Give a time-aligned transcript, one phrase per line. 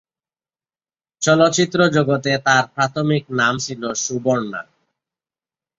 [1.21, 4.61] চলচ্চিত্র জগতে তার প্রাথমিক নাম ছিলো "সুবর্ণা"।